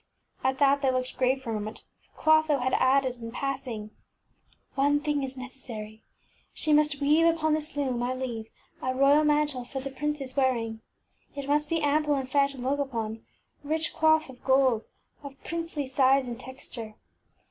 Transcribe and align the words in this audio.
ŌĆÖ 0.43 0.49
At 0.49 0.57
that 0.57 0.81
they 0.81 0.89
looked 0.89 1.15
grave 1.15 1.43
for 1.43 1.51
a 1.51 1.53
moment, 1.53 1.83
for 2.01 2.09
Clotho 2.19 2.57
had 2.57 2.73
added 2.73 3.17
in 3.21 3.29
pass 3.31 3.67
ing, 3.67 3.91
ŌĆś 3.91 3.91
One 4.73 4.99
thing 4.99 5.21
is 5.21 5.37
neces 5.37 5.59
sary. 5.59 6.01
She 6.55 6.73
must 6.73 6.99
weave 6.99 7.27
upon 7.27 7.53
this 7.53 7.77
loom 7.77 8.01
I 8.01 8.15
leave 8.15 8.47
a 8.81 8.95
royal 8.95 9.23
mantle 9.23 9.63
for 9.63 9.79
the 9.79 9.91
princeŌĆÖs 9.91 10.35
wearing. 10.35 10.81
It 11.35 11.47
must 11.47 11.69
be 11.69 11.81
ample 11.83 12.15
and 12.15 12.27
fair 12.27 12.47
to 12.47 12.57
look 12.57 12.79
upon, 12.79 13.23
rich 13.63 13.93
cloth 13.93 14.27
of 14.27 14.43
gold, 14.43 14.85
of 15.21 15.35
princely 15.43 15.85
size 15.85 16.25
and 16.25 16.39
text 16.39 16.75
ure. 16.77 16.95